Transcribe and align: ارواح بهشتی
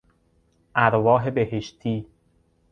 ارواح 0.75 1.29
بهشتی 1.29 2.07